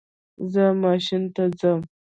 زه 0.51 0.63
ماشین 0.83 1.23
ته 1.35 1.43
ځم 1.59 1.81